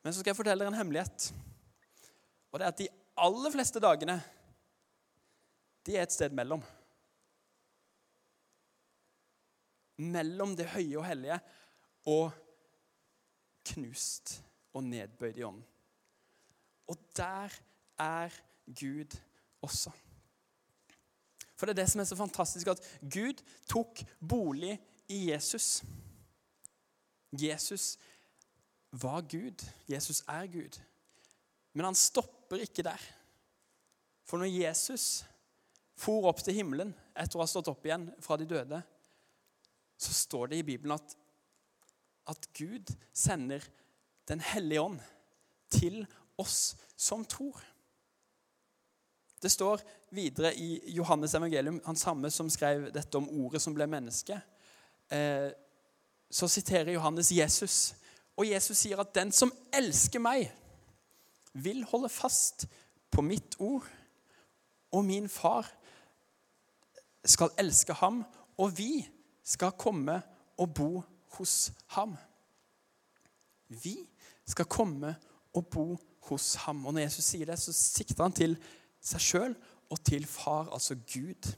Men 0.03 0.13
så 0.13 0.21
skal 0.21 0.33
jeg 0.33 0.39
fortelle 0.39 0.65
dere 0.65 0.73
en 0.73 0.81
hemmelighet. 0.81 1.31
Og 2.51 2.59
det 2.59 2.67
er 2.67 2.73
at 2.73 2.81
de 2.81 2.89
aller 3.21 3.53
fleste 3.53 3.83
dagene 3.83 4.17
de 5.87 5.97
er 5.97 6.05
et 6.05 6.13
sted 6.13 6.35
mellom. 6.37 6.63
Mellom 10.01 10.55
det 10.57 10.71
høye 10.73 10.99
og 11.01 11.07
hellige 11.09 11.41
og 12.09 12.31
knust 13.73 14.39
og 14.75 14.85
nedbøyd 14.85 15.41
i 15.41 15.45
ånden. 15.45 15.67
Og 16.89 16.97
der 17.17 17.53
er 18.01 18.35
Gud 18.67 19.17
også. 19.63 19.93
For 21.57 21.67
det 21.69 21.75
er 21.75 21.83
det 21.83 21.91
som 21.93 22.01
er 22.01 22.09
så 22.09 22.17
fantastisk, 22.17 22.67
at 22.73 22.81
Gud 23.03 23.43
tok 23.69 24.01
bolig 24.29 24.79
i 25.09 25.31
Jesus. 25.31 25.83
Jesus 27.33 27.99
var 28.93 29.23
Gud. 29.31 29.65
Jesus 29.89 30.23
er 30.29 30.47
Gud. 30.47 30.79
Men 31.73 31.91
han 31.91 31.99
stopper 31.99 32.63
ikke 32.65 32.85
der. 32.87 33.01
For 34.27 34.39
når 34.39 34.51
Jesus 34.51 35.25
for 36.01 36.31
opp 36.31 36.41
til 36.43 36.57
himmelen 36.57 36.95
etter 37.13 37.39
å 37.39 37.45
ha 37.45 37.51
stått 37.51 37.69
opp 37.71 37.85
igjen 37.87 38.09
fra 38.25 38.39
de 38.41 38.49
døde, 38.49 38.81
så 40.01 40.15
står 40.17 40.51
det 40.51 40.61
i 40.61 40.67
Bibelen 40.67 40.97
at, 40.97 41.17
at 42.31 42.49
Gud 42.57 42.93
sender 43.13 43.65
Den 44.29 44.41
hellige 44.41 44.81
ånd 44.81 44.99
til 45.75 46.05
oss 46.39 46.77
som 46.95 47.25
tror. 47.27 47.57
Det 49.43 49.51
står 49.51 49.81
videre 50.15 50.53
i 50.55 50.77
Johannes 50.95 51.35
evangelium, 51.35 51.81
han 51.83 51.99
samme 51.99 52.31
som 52.31 52.51
skrev 52.53 52.93
dette 52.95 53.19
om 53.19 53.27
ordet 53.43 53.59
som 53.65 53.75
ble 53.75 53.89
menneske. 53.91 54.37
Eh, 55.11 55.49
så 56.31 56.49
siterer 56.49 56.93
Johannes 56.93 57.33
Jesus. 57.33 57.95
Og 58.41 58.49
Jesus 58.49 58.79
sier 58.79 58.97
at 58.97 59.15
'den 59.15 59.33
som 59.33 59.53
elsker 59.73 60.19
meg, 60.19 60.55
vil 61.53 61.85
holde 61.85 62.09
fast 62.09 62.67
på 63.11 63.21
mitt 63.21 63.57
ord', 63.59 63.91
og 64.91 65.05
min 65.05 65.29
far 65.29 65.69
skal 67.25 67.51
elske 67.59 67.93
ham, 67.93 68.25
og 68.57 68.79
vi 68.79 69.09
skal 69.45 69.73
komme 69.73 70.23
og 70.57 70.75
bo 70.75 71.03
hos 71.37 71.73
ham. 71.87 72.17
Vi 73.69 74.09
skal 74.47 74.65
komme 74.65 75.17
og 75.53 75.67
bo 75.67 75.99
hos 76.21 76.55
ham. 76.55 76.87
Og 76.87 76.95
når 76.95 77.01
Jesus 77.01 77.25
sier 77.25 77.47
det, 77.47 77.59
så 77.59 77.73
sikter 77.73 78.23
han 78.23 78.33
til 78.33 78.57
seg 79.01 79.21
sjøl 79.21 79.57
og 79.91 80.05
til 80.05 80.27
far, 80.27 80.73
altså 80.73 80.95
Gud. 80.95 81.57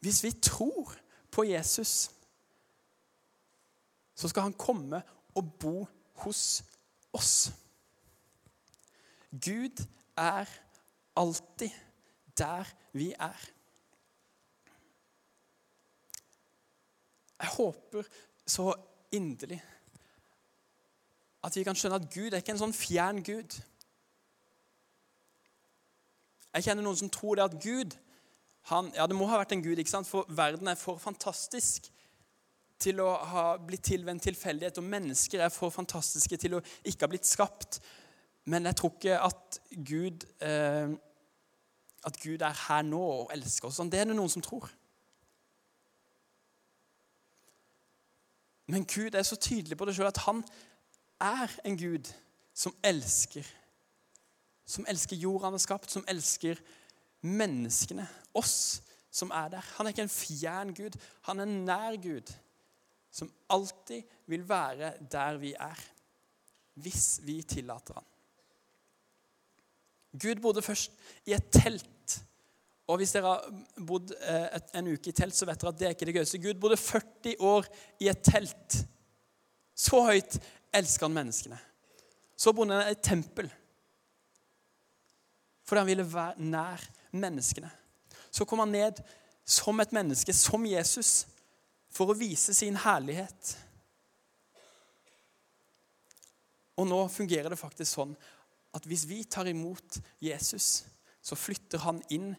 Hvis 0.00 0.22
vi 0.24 0.30
tror 0.30 0.94
på 1.30 1.44
Jesus, 1.44 2.10
så 4.14 4.28
skal 4.28 4.42
han 4.42 4.52
komme 4.52 5.02
og 5.34 5.52
bo 5.60 5.76
hos 6.24 6.62
oss. 7.12 7.52
Gud 9.32 9.84
er 10.16 10.48
alltid 11.16 11.70
der 12.38 12.68
vi 12.92 13.12
er. 13.12 13.48
Jeg 17.40 17.48
håper 17.48 18.02
så 18.46 18.74
inderlig 19.12 19.62
at 21.42 21.56
vi 21.56 21.64
kan 21.66 21.74
skjønne 21.74 21.98
at 21.98 22.10
Gud 22.14 22.30
er 22.30 22.38
ikke 22.38 22.54
en 22.54 22.60
sånn 22.60 22.76
fjern 22.76 23.18
Gud. 23.26 23.56
Jeg 26.52 26.66
kjenner 26.68 26.84
noen 26.86 27.00
som 27.00 27.10
tror 27.10 27.38
det 27.38 27.48
at 27.48 27.58
Gud 27.64 27.96
han, 28.70 28.92
ja, 28.94 29.08
Det 29.10 29.16
må 29.18 29.26
ha 29.26 29.40
vært 29.40 29.56
en 29.56 29.62
Gud, 29.64 29.80
ikke 29.80 29.90
sant? 29.90 30.06
for 30.06 30.28
verden 30.30 30.68
er 30.70 30.78
for 30.78 31.00
fantastisk 31.02 31.88
til 32.82 33.00
å 33.02 33.08
ha 33.32 33.44
blitt 33.62 33.84
til 33.86 34.04
ved 34.04 34.16
en 34.16 34.22
tilfeldighet. 34.22 34.78
Og 34.80 34.90
mennesker 34.90 35.42
er 35.44 35.54
for 35.54 35.72
fantastiske 35.74 36.38
til 36.40 36.58
å 36.58 36.62
ikke 36.82 37.06
ha 37.06 37.12
blitt 37.12 37.28
skapt. 37.28 37.80
Men 38.50 38.66
jeg 38.66 38.78
tror 38.78 38.94
ikke 38.96 39.18
at 39.22 39.58
Gud, 39.86 40.26
eh, 40.42 40.94
at 42.04 42.20
Gud 42.22 42.42
er 42.42 42.62
her 42.66 42.82
nå 42.86 43.02
og 43.02 43.34
elsker 43.34 43.68
oss. 43.68 43.80
Det 43.90 44.00
er 44.00 44.10
det 44.10 44.18
noen 44.18 44.32
som 44.32 44.42
tror. 44.42 44.70
Men 48.66 48.86
Gud 48.86 49.14
er 49.14 49.22
så 49.22 49.36
tydelig 49.36 49.76
på 49.78 49.86
det 49.86 49.94
sjøl 49.96 50.10
at 50.10 50.22
han 50.26 50.42
er 51.22 51.50
en 51.66 51.76
Gud 51.78 52.08
som 52.54 52.74
elsker. 52.82 53.46
Som 54.66 54.86
elsker 54.88 55.18
jorda 55.18 55.50
han 55.50 55.58
har 55.58 55.62
skapt, 55.62 55.90
som 55.90 56.06
elsker 56.08 56.58
menneskene. 57.22 58.06
Oss 58.34 58.82
som 59.12 59.30
er 59.34 59.50
der. 59.52 59.66
Han 59.76 59.86
er 59.86 59.94
ikke 59.94 60.06
en 60.06 60.14
fjern 60.14 60.74
Gud, 60.74 60.96
han 61.28 61.42
er 61.42 61.46
en 61.46 61.64
nær 61.68 61.98
Gud 62.02 62.32
som 63.12 63.30
alltid 63.52 64.02
vil 64.30 64.44
være 64.48 64.94
der 65.12 65.36
vi 65.40 65.52
er, 65.52 65.80
hvis 66.80 67.20
vi 67.26 67.42
tillater 67.42 67.98
han. 67.98 68.08
Gud 70.20 70.40
bodde 70.44 70.62
først 70.62 70.92
i 71.26 71.32
et 71.36 71.50
telt, 71.52 71.88
Og 72.90 72.98
hvis 72.98 73.12
dere 73.14 73.30
har 73.30 73.84
bodd 73.86 74.10
eh, 74.26 74.58
en 74.76 74.88
uke 74.90 75.12
i 75.12 75.14
telt, 75.16 75.36
så 75.36 75.46
vet 75.48 75.60
dere 75.60 75.70
at 75.70 75.78
det 75.78 75.86
er 75.86 75.94
ikke 75.94 76.08
det 76.08 76.14
gøyeste. 76.16 76.40
Gud 76.42 76.58
bodde 76.60 76.76
40 76.76 77.36
år 77.40 77.68
i 78.02 78.08
et 78.10 78.22
telt. 78.26 78.76
Så 79.72 80.00
høyt 80.04 80.34
elsker 80.74 81.06
han 81.06 81.14
menneskene. 81.14 81.58
Så 82.36 82.52
bodde 82.52 82.74
han 82.74 82.90
i 82.90 82.96
et 82.96 83.04
tempel. 83.06 83.48
Fordi 85.64 85.78
han 85.78 85.88
ville 85.88 86.08
være 86.10 86.42
nær 86.42 86.84
menneskene. 87.14 87.70
Så 88.34 88.44
kom 88.44 88.64
han 88.64 88.74
ned 88.74 89.00
som 89.44 89.80
et 89.80 89.94
menneske, 89.94 90.34
som 90.36 90.66
Jesus, 90.66 91.26
for 91.92 92.10
å 92.10 92.16
vise 92.16 92.54
sin 92.56 92.78
herlighet. 92.80 93.52
Og 96.80 96.88
nå 96.88 97.00
fungerer 97.12 97.52
det 97.52 97.60
faktisk 97.60 97.92
sånn 97.92 98.14
at 98.72 98.86
hvis 98.88 99.04
vi 99.08 99.20
tar 99.28 99.48
imot 99.50 100.00
Jesus, 100.22 100.86
så 101.22 101.36
flytter 101.36 101.82
han 101.84 102.00
inn 102.10 102.32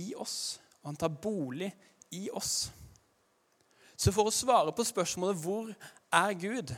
i 0.00 0.12
oss, 0.16 0.56
og 0.80 0.92
han 0.92 0.98
tar 0.98 1.12
bolig 1.12 1.68
i 2.16 2.24
oss. 2.32 2.70
Så 3.96 4.10
for 4.10 4.26
å 4.26 4.34
svare 4.34 4.72
på 4.74 4.84
spørsmålet 4.84 5.36
'Hvor 5.36 5.74
er 6.10 6.32
Gud?' 6.34 6.76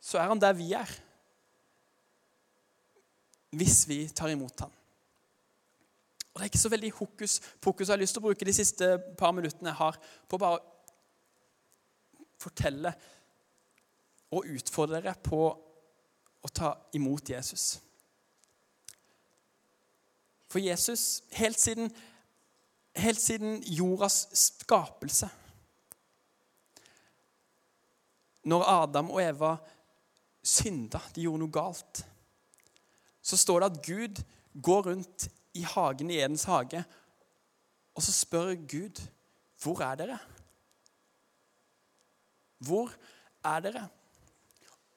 så 0.00 0.18
er 0.18 0.30
han 0.30 0.40
der 0.40 0.54
vi 0.56 0.72
er. 0.72 0.88
Hvis 3.50 3.88
vi 3.88 4.06
tar 4.08 4.32
imot 4.32 4.60
ham. 4.60 4.72
Og 6.38 6.42
Det 6.42 6.44
er 6.44 6.50
ikke 6.52 6.58
så 6.58 6.70
veldig 6.70 6.90
hokus 6.94 7.40
pokus. 7.60 7.88
Jeg 7.88 7.92
har 7.92 7.98
lyst 7.98 8.14
til 8.14 8.20
å 8.22 8.28
bruke 8.28 8.46
de 8.46 8.52
siste 8.54 8.88
par 9.18 9.32
minuttene 9.34 9.72
jeg 9.72 9.78
har 9.80 9.96
på 10.30 10.38
å 10.38 10.38
bare 10.38 10.60
fortelle 12.38 12.92
og 14.30 14.46
utfordre 14.46 15.00
dere 15.00 15.16
på 15.18 15.40
å 16.38 16.50
ta 16.54 16.68
imot 16.94 17.32
Jesus. 17.32 17.64
For 20.46 20.62
Jesus, 20.62 21.24
helt 21.34 21.58
siden, 21.58 21.90
helt 22.94 23.20
siden 23.20 23.58
jordas 23.66 24.28
skapelse 24.38 25.26
Når 28.46 28.62
Adam 28.62 29.10
og 29.10 29.18
Eva 29.24 29.50
synda, 30.46 31.02
de 31.16 31.26
gjorde 31.26 31.42
noe 31.42 31.52
galt, 31.52 32.04
så 33.20 33.36
står 33.36 33.60
det 33.60 33.66
at 33.72 33.82
Gud 33.84 34.22
går 34.54 34.86
rundt 34.86 35.26
i 35.54 35.62
hagen 35.62 36.10
i 36.10 36.18
Edens 36.18 36.44
hage, 36.44 36.84
og 37.94 38.02
så 38.02 38.12
spør 38.12 38.54
Gud, 38.54 39.08
'Hvor 39.62 39.80
er 39.80 39.94
dere?' 39.94 40.18
Hvor 42.58 42.92
er 43.44 43.60
dere? 43.60 43.88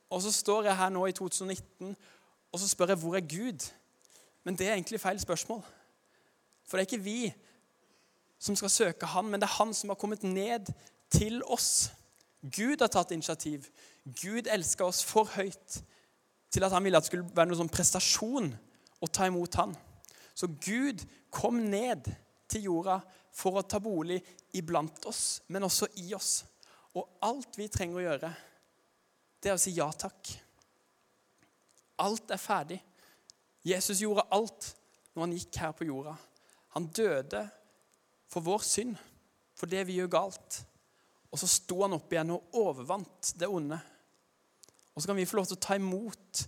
Og 0.09 0.21
så 0.21 0.31
står 0.31 0.63
jeg 0.63 0.77
her 0.77 0.89
nå 0.89 1.05
i 1.05 1.11
2019 1.11 1.95
og 2.51 2.59
så 2.59 2.67
spør 2.67 2.87
jeg, 2.87 2.97
'Hvor 2.97 3.15
er 3.15 3.21
Gud?' 3.21 3.71
Men 4.43 4.57
det 4.57 4.67
er 4.67 4.73
egentlig 4.73 4.99
feil 4.99 5.19
spørsmål. 5.19 5.63
For 6.67 6.77
det 6.77 6.87
er 6.87 6.95
ikke 6.95 7.03
vi 7.03 7.33
som 8.39 8.55
skal 8.55 8.69
søke 8.69 9.05
Han, 9.05 9.25
men 9.25 9.41
det 9.41 9.47
er 9.47 9.63
Han 9.63 9.73
som 9.73 9.89
har 9.89 9.95
kommet 9.95 10.23
ned 10.23 10.73
til 11.11 11.43
oss. 11.45 11.91
Gud 12.41 12.77
har 12.79 12.87
tatt 12.87 13.11
initiativ. 13.11 13.65
Gud 14.05 14.47
elska 14.49 14.83
oss 14.83 15.03
for 15.05 15.23
høyt 15.23 15.83
til 16.51 16.63
at 16.63 16.71
han 16.71 16.83
ville 16.83 16.97
at 16.97 17.03
det 17.03 17.07
skulle 17.07 17.35
være 17.35 17.45
noen 17.45 17.57
sånn 17.57 17.69
prestasjon 17.69 18.49
å 19.01 19.07
ta 19.07 19.27
imot 19.29 19.55
han. 19.55 19.75
Så 20.33 20.47
Gud 20.47 21.03
kom 21.29 21.59
ned 21.71 22.07
til 22.51 22.67
jorda 22.67 22.99
for 23.31 23.59
å 23.59 23.65
ta 23.67 23.79
bolig 23.79 24.19
iblant 24.57 25.05
oss, 25.07 25.41
men 25.47 25.67
også 25.67 25.87
i 26.03 26.11
oss. 26.15 26.41
Og 26.97 27.07
alt 27.23 27.55
vi 27.59 27.69
trenger 27.71 27.99
å 27.99 28.05
gjøre, 28.05 28.31
det 29.41 29.51
er 29.51 29.57
å 29.57 29.61
si 29.61 29.73
ja 29.75 29.87
takk. 29.95 30.33
Alt 32.03 32.33
er 32.33 32.41
ferdig. 32.41 32.79
Jesus 33.65 34.01
gjorde 34.01 34.27
alt 34.33 34.71
når 35.13 35.23
han 35.23 35.37
gikk 35.37 35.61
her 35.61 35.73
på 35.77 35.87
jorda. 35.87 36.15
Han 36.75 36.89
døde 36.95 37.45
for 38.31 38.43
vår 38.45 38.65
synd, 38.65 38.99
for 39.55 39.69
det 39.71 39.85
vi 39.87 39.99
gjør 39.99 40.11
galt. 40.11 40.61
Og 41.31 41.39
så 41.39 41.47
sto 41.47 41.81
han 41.83 41.95
opp 41.95 42.11
igjen 42.11 42.33
og 42.35 42.57
overvant 42.59 43.33
det 43.39 43.47
onde. 43.47 43.77
Og 44.91 45.01
så 45.01 45.11
kan 45.11 45.19
vi 45.19 45.27
få 45.27 45.39
lov 45.39 45.47
til 45.47 45.59
å 45.59 45.63
ta 45.63 45.77
imot 45.79 46.43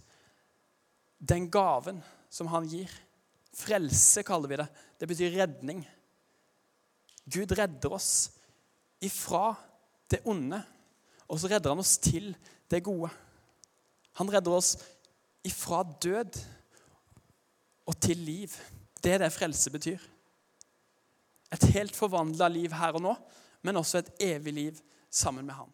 den 1.23 1.47
gaven 1.51 2.01
som 2.33 2.49
han 2.51 2.67
gir. 2.67 2.91
Frelse 3.53 4.23
kaller 4.25 4.49
vi 4.49 4.59
det. 4.61 4.67
Det 4.99 5.09
betyr 5.09 5.35
redning. 5.35 5.83
Gud 7.25 7.51
redder 7.55 7.93
oss 7.93 8.31
ifra 9.03 9.53
det 10.11 10.21
onde, 10.27 10.59
og 11.27 11.39
så 11.39 11.49
redder 11.51 11.73
han 11.73 11.83
oss 11.83 11.97
til 12.01 12.33
det 12.71 12.83
gode. 12.85 13.09
Han 14.19 14.31
redder 14.31 14.57
oss 14.57 14.75
ifra 15.45 15.83
død 15.83 16.39
og 17.85 17.99
til 18.01 18.17
liv. 18.17 18.55
Det 19.03 19.13
er 19.13 19.23
det 19.23 19.33
frelse 19.35 19.71
betyr. 19.71 20.01
Et 21.53 21.69
helt 21.75 21.95
forvandla 21.95 22.47
liv 22.49 22.73
her 22.73 22.97
og 22.97 23.03
nå, 23.03 23.13
men 23.61 23.79
også 23.79 24.01
et 24.01 24.11
evig 24.33 24.53
liv 24.53 24.79
sammen 25.09 25.45
med 25.45 25.55
Han. 25.55 25.71